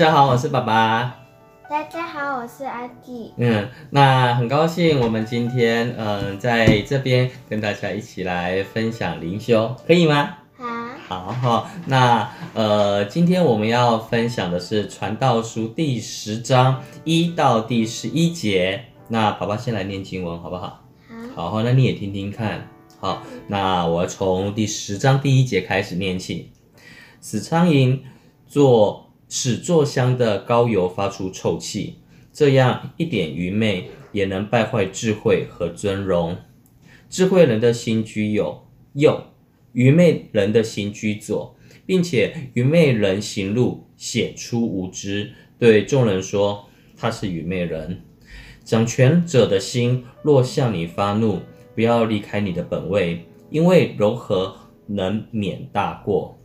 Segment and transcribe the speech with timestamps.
[0.00, 1.14] 家好，我是爸爸。
[1.68, 3.34] 大家好，我是阿弟。
[3.36, 10.38] 嗯，那很高兴我们今天嗯、呃、在这边跟大家一起来分享灵修，可以吗？
[10.56, 10.66] 好。
[11.06, 18.86] 好哈，那呃今天我们要分享的是《传道书》第十章一到第十一节。
[19.08, 20.82] 那爸爸先来念经文好不好？
[21.36, 21.50] 好。
[21.50, 22.66] 好，那你也听听看。
[22.98, 26.50] 好，那我从第十章第一节开始念起。
[27.20, 28.00] 死苍蝇
[28.46, 29.09] 做。
[29.30, 32.00] 使做香的膏油发出臭气，
[32.32, 36.36] 这样一点愚昧也能败坏智慧和尊荣。
[37.08, 39.28] 智慧人的心居右，右；
[39.72, 41.56] 愚昧人的心居左，
[41.86, 48.02] 并且愚昧人行路显出无知，对众人说他是愚昧人。
[48.64, 51.38] 掌权者的心若向你发怒，
[51.76, 54.56] 不要离开你的本位，因为柔和
[54.86, 56.39] 能免大过。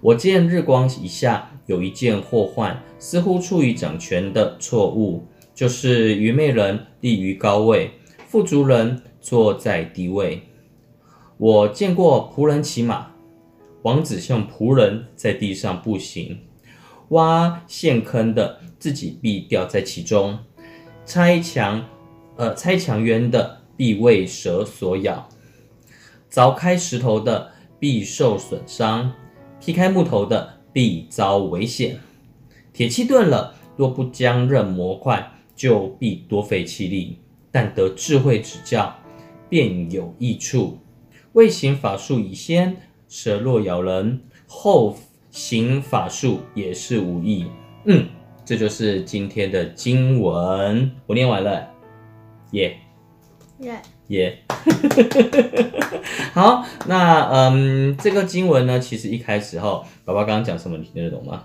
[0.00, 7.90] 我见日光以下有一件祸患，似乎出于掌权的错误，就是愚昧人立于高位，
[8.28, 10.42] 富足人坐在低位。
[11.38, 13.08] 我见过仆人骑马，
[13.82, 16.38] 王子像仆人在地上步行，
[17.08, 20.38] 挖陷坑的自己必掉在其中，
[21.06, 21.84] 拆墙
[22.36, 25.28] 呃拆墙垣的必为蛇所咬，
[26.30, 29.12] 凿开石头的必受损伤。
[29.64, 31.98] 劈开木头的必遭危险，
[32.74, 37.16] 铁器钝了，若不将刃磨快，就必多费气力。
[37.50, 38.94] 但得智慧指教，
[39.48, 40.76] 便有益处。
[41.32, 42.76] 未行法术以先，
[43.08, 44.94] 蛇若咬人，后
[45.30, 47.46] 行法术也是无益。
[47.86, 48.06] 嗯，
[48.44, 51.70] 这就是今天的经文，我念完了，
[52.50, 52.76] 耶、
[53.58, 53.80] 耶。
[54.08, 54.54] 耶、yeah.
[56.32, 61.44] 好，那嗯，这个经文呢，其实一开始哈，爸爸刚刚讲什么，你听得懂吗？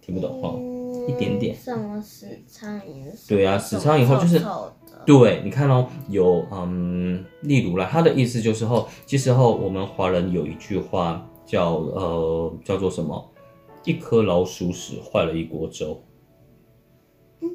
[0.00, 1.54] 听不懂哈、嗯，一点点。
[1.54, 3.28] 什么死苍蝇？
[3.28, 4.40] 对啊，死苍蝇后就是，
[5.04, 13.30] 对，你看哦，有嗯，例如啦，他的意思就是后，其实后我们华人有一句话叫呃，叫做什么？
[13.84, 16.02] 一颗老鼠屎坏了一锅粥。
[17.40, 17.50] 嗯，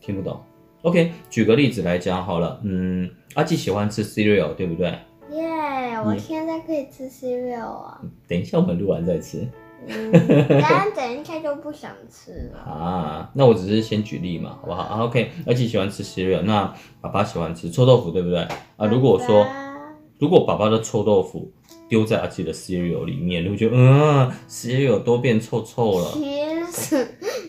[0.00, 0.40] 听不懂。
[0.82, 4.86] OK，举个例子来讲好了，嗯，阿纪喜欢吃 cereal，对不对？
[5.32, 8.00] 耶、yeah，我现在可以吃 cereal 啊。
[8.26, 9.46] 等一下我们录完再吃。
[9.86, 10.10] 嗯，
[10.48, 12.58] 但 等一下就不想吃了。
[12.60, 14.82] 啊，那我只是先举例嘛，好不好？
[14.82, 18.38] 啊，OK，阿纪喜欢吃 cereal，那爸爸喜欢吃臭豆腐，对不对？
[18.76, 19.46] 啊，如果说
[20.18, 21.52] 如果爸爸的臭豆腐
[21.88, 26.10] 丢在阿纪的 cereal 里面，你会觉得嗯，cereal 都变臭臭了。
[26.12, 27.04] 其实，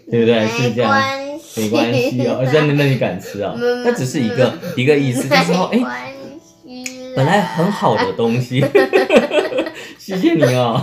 [0.10, 0.46] 对不对？
[0.48, 0.92] 是这样。
[1.60, 3.56] 没关系哦， 那那你敢吃啊？
[3.84, 6.14] 它只是一个一个意思，就是说， 哎、欸，
[7.16, 8.64] 本来很好的东西，
[9.98, 10.82] 谢谢你哦，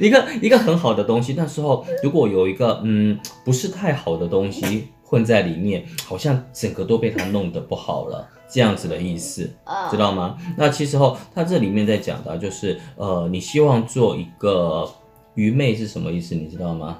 [0.00, 9.50] 一个一个很好的东西，那时候如果有一个嗯不是太好的东西混在里面，好像整个都被它弄得不好了，这样子的意思，
[9.90, 10.36] 知道吗？
[10.56, 14.88] 那其实后他这里面在讲的，就是呃，你希望做一个
[15.34, 16.34] 愚昧是什么意思？
[16.34, 16.98] 你知道吗？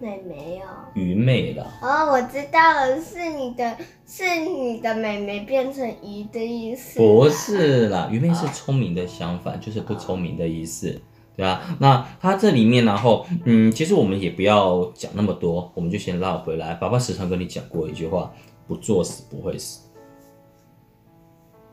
[0.00, 6.98] 妹妹哦，愚昧了哦，我知道了，是你的，是你的妹妹变成愚的意思。
[6.98, 11.00] 不是啦，愚昧是聪明的相反，哦，就是不聪明的意思，
[11.36, 11.62] 对吧？
[11.78, 16.74] 那它这里面，然后，嗯，其实我们也不要讲那么多，我们就先绕回来。
[16.74, 18.32] 爸爸时常跟你讲过一句话：
[18.66, 19.88] 不作死不会死。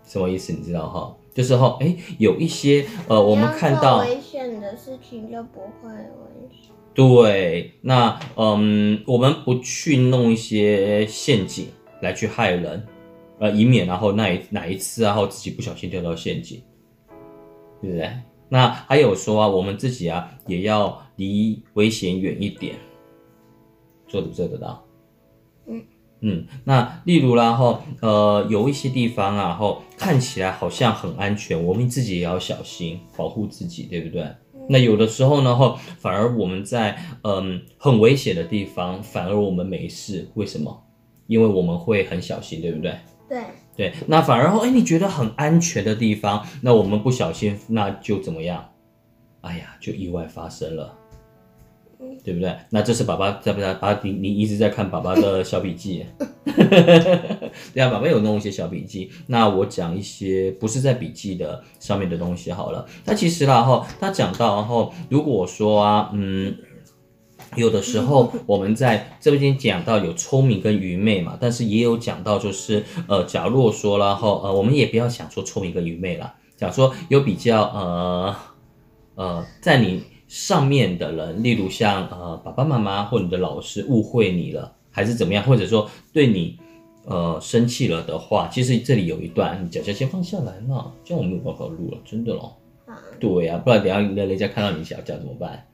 [0.06, 0.54] 什么意思？
[0.54, 1.16] 你知道哈？
[1.34, 6.72] 就是哈，哎，有一些呃，我们看到危险的事情就不会危险。
[6.94, 11.68] 对，那嗯，我们不去弄一些陷阱
[12.02, 12.86] 来去害人，
[13.40, 16.62] 呃，以免然后那一哪一次然后自己不小心掉到陷阱，
[17.82, 18.12] 对不对？
[18.50, 22.76] 那还有说啊，我们自己啊也要离危险远一点，
[24.08, 24.86] 做不做得到？
[25.68, 25.82] 嗯
[26.20, 34.28] 嗯，那例如然后呃有一些地方啊，然后看起来好像很安全，我们自己也要小心保护自己，对不对？
[34.72, 40.84] 那有的时候呢，哈，反而我们在嗯很危险的地方，反而我们没事，为什么？
[41.28, 42.96] 因为我们会很小心，对不对？
[43.28, 43.44] 对
[43.76, 48.70] 对，那反而后，哎，你觉得很安全的地方，那我们不小心，那就怎么样？
[49.42, 50.98] 哎呀，就意外发生了。
[52.24, 52.56] 对不对？
[52.70, 53.74] 那这是爸爸在不在？
[53.74, 56.06] 爸爸，你你一直在看爸爸的小笔记，
[56.46, 59.10] 对啊，爸爸有弄一些小笔记。
[59.28, 62.86] 那我讲一些不是在笔记的上面的东西好了。
[63.06, 66.56] 那其实然后他讲到，然后如果说啊，嗯，
[67.56, 78.36] 有的时候 我们在这边讲到有聪明跟愚昧嘛，但是也有讲到就是呃，假如说然后呃，我们也不要想说聪明跟愚昧了，讲说有比较呃
[79.16, 80.04] 呃，在你。
[80.32, 86.58] 上面的人，例如像呃爸爸妈妈或你的老师误会你了，还是怎么样，或者说对你
[87.06, 92.56] 呃生气了的话，其实这里有一段，你脚脚先放下来嘛，这样我没有办法录了，真的咯。
[93.20, 95.68] 对呀、不然等下人人家看到你脚脚怎么办？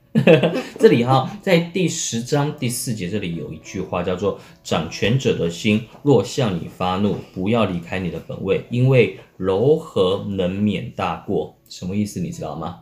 [0.76, 11.54] 这里哈，在第十章第四节这里有一句话叫做“掌权者的心若向你发怒，不要离开你的本位，因为柔和能免大过”。
[11.70, 12.18] 什么意思？
[12.18, 12.80] 你知道吗？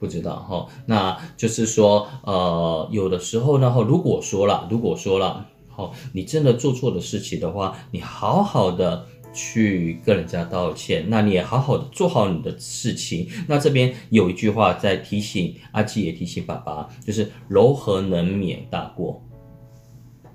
[0.00, 9.06] 不知道哈，那就是说，呃，有的时候呢，哈如果说了，如果说了，好，你真的做错的事情的话，你好好的。
[9.32, 13.28] 去跟人家道歉，那你也好好的做好你的事情。
[13.46, 19.22] 那这边有一句话在提醒阿基，也提醒爸爸，就是柔和能免大过。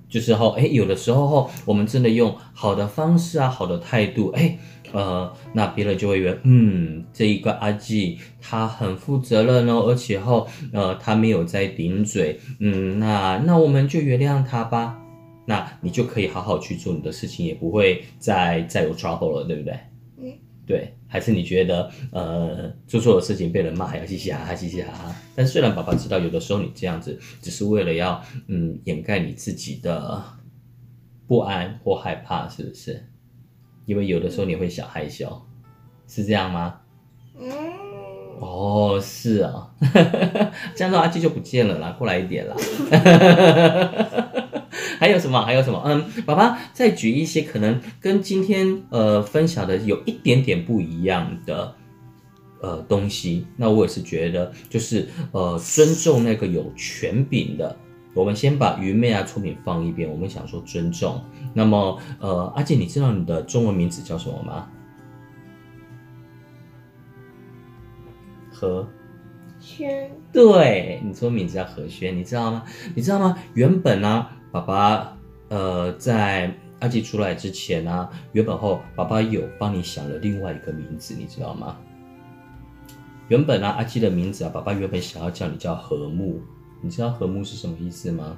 [0.07, 4.57] 就是后，哎，有的时候后，我们真的用好的方式啊，好的态度，哎，
[4.95, 15.01] 呃，那别人就会以为，嗯，这一个阿纪他很负责任哦，而且后，呃，他没有在顶嘴，嗯，那那我们就原谅他吧。
[15.45, 19.77] 那你就可以好好去做你的事情，也不会再再有 trouble 了，对不对？
[20.17, 20.33] 嗯，
[20.65, 20.93] 对。
[21.07, 25.15] 还是你觉得，呃，做错的事情被人骂还要嘻嘻哈哈，嘻嘻哈哈。
[25.35, 30.23] 但是虽然爸爸知道，有的时候你这样子只是为了要，嗯，掩盖你自己的
[31.27, 33.05] 不安或害怕，是不是？
[33.85, 35.41] 因为有的时候你会小害羞，
[36.07, 36.75] 是这样吗？
[37.39, 37.49] 嗯。
[38.39, 39.71] 哦，是啊。
[40.75, 42.55] 这样的话，阿基就不见了啦，过来一点啦。
[44.99, 45.41] 还有什么？
[45.45, 45.81] 还有什么？
[45.85, 51.73] 嗯，爸爸再举一些可能跟今天呃分享的有一点点不一样的
[52.61, 53.47] 呃东西。
[53.55, 57.77] 那我也是觉得，就是呃尊重那个有权柄的。
[58.15, 61.21] 我们先把愚昧啊、聪明放一边，我们想说尊重。
[61.53, 64.67] 那么呃，阿健，你知道你的中文名字叫什么吗？
[68.49, 68.87] 何
[69.59, 70.09] 轩。
[70.31, 72.63] 对，你中文名字叫何轩，你知道吗？
[72.95, 73.37] 你知道吗？
[73.53, 74.31] 原本呢、啊。
[74.51, 75.17] 爸爸，
[75.49, 81.75] 呃，在阿基出来之前呢、啊，原本后爸爸有帮你想了另外一个名字，你知道吗？
[83.27, 86.39] 原本呢、啊，阿基的名字啊，爸爸原本想要叫你叫和睦，
[86.85, 88.37] 你知道和睦是什么意思吗？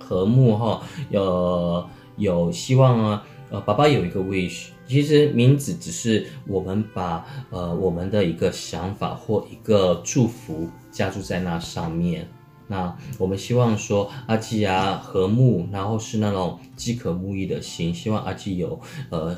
[0.00, 1.86] 和睦哈，有
[2.16, 12.26] 有希望啊，呃，爸爸有一个 wish，其实名字只是我们把呃我们的一个想法或一个祝福加注在那上面。
[12.66, 18.80] 那我们希望说阿基啊和睦，然后是那种饥渴慕义的心，希望阿基有
[19.10, 19.36] 呃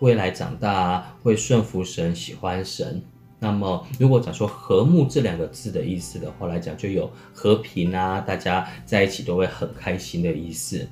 [0.00, 3.02] 未来长大啊会顺服神，喜欢神。
[3.42, 10.88] 那么如果讲说和睦这两个字的意思的话来讲，就有和平啊，大家在一起都会很开心的意思。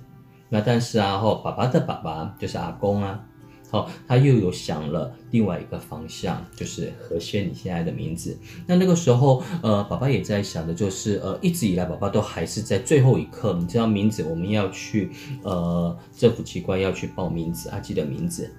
[0.48, 3.24] 那但是啊，后爸爸的爸爸就是阿公啊。
[3.70, 8.36] 好，他又有想了另外一个方向，就是和轩你现在的名字。
[8.66, 15.12] 那那个时候，呃，爸爸也在想的就是，呃，一直以来，爸爸都还是在最后一刻，你知道名字我们要去，
[15.44, 18.52] 呃，政府机关要去报名字，阿基的名字。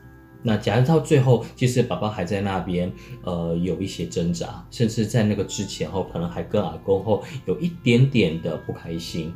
[0.43, 2.91] 那假如到最后，其实宝宝还在那边，
[3.23, 9.33] 呃，有一些挣扎，甚至在那个之前后，可能还跟阿公后有一点点的不开心。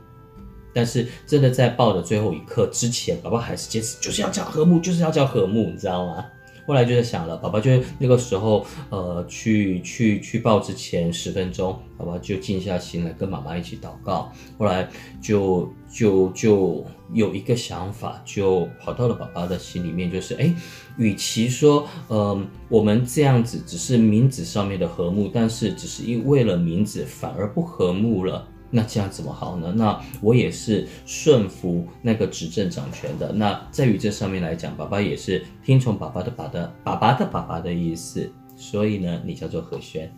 [0.74, 6.26] 但是真的在抱的最后一刻之前，宝宝还是坚持就是要叫和睦，就是要叫和睦，你知道吗？
[6.66, 14.32] 后来就在想了，宝宝就那个时候，呃，去去去报之前十分钟，宝宝就静下心来跟妈妈一起祷告。
[14.58, 14.90] 后来
[15.22, 20.52] 就就就有一个想法，就跑到了宝宝的心里面，就是哎，
[20.98, 28.48] 与其说，嗯、呃，我们这样子只是名字上面的和睦，但是只是因为了名字反而不和睦了。
[28.70, 29.74] 那这样怎么好呢？
[29.76, 33.32] 那我也是顺服那个执政掌权的。
[33.32, 38.32] 那在于这上面来讲，爸爸也是听从爸爸的爸的爸爸的爸爸的意思。
[38.58, 40.12] 所以呢，你叫做何轩，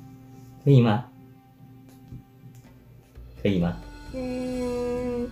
[0.63, 1.05] 可以吗？
[3.41, 3.75] 可以吗？
[4.13, 5.27] 嗯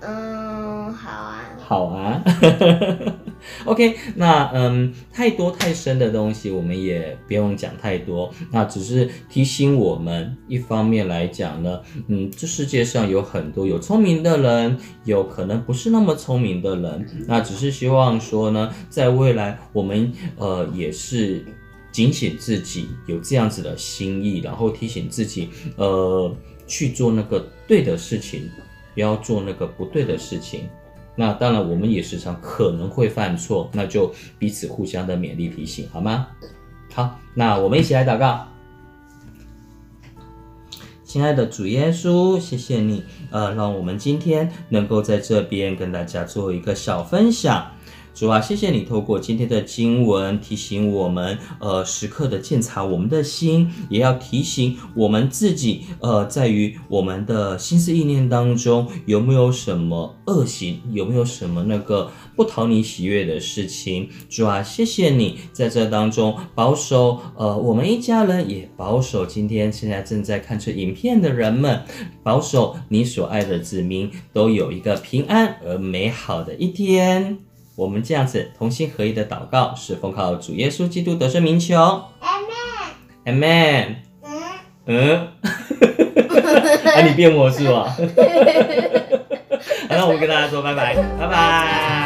[0.00, 1.44] 嗯，好啊。
[1.58, 2.22] 好啊。
[3.64, 21.44] OK，那嗯，太多太深的东西我们也不用讲太多，那只是提醒我们，一方面来讲呢，嗯，这世界上有很多有聪明的人，有可能不是那么聪明的人，那只是希望说呢，在未来我们呃也是
[21.90, 26.34] 警醒自己有这样子的心意，然后提醒自己呃
[26.66, 28.48] 去做那个对的事情，
[28.94, 30.68] 不要做那个不对的事情。
[31.14, 36.26] 那当然，我们也时常可能会犯错，那就彼此互相的勉励提醒，好吗？
[36.94, 38.48] 好，那我们一起来祷告。
[41.04, 47.70] 亲爱的主耶稣，谢谢你，呃，让我们今天能够在这边跟大家做一个小分享。
[48.14, 64.08] 主啊，谢谢你透过今天的经文提醒我们，呃，时刻的检查我们的心，也要提醒我们自己，呃，在于我们的心思意念当中有没有什么恶行，有没有什么那个不讨你喜悦的事情。
[64.28, 71.82] 主啊，谢谢你在这当中保守，呃，我们一家人也保守今天现在正在看这影片的人们，
[72.22, 77.38] 保守你所爱的子民都有一个平安而美好的一天。
[77.82, 81.74] 我们这样子同心合一的祷告，是奉靠主耶稣基督得胜名求。
[83.24, 83.96] Amen，Amen。
[84.24, 84.42] 嗯
[84.86, 85.28] 嗯，
[86.94, 87.94] 啊，你变魔术啊？
[89.88, 92.01] 好，那我们跟大家说拜拜，拜拜。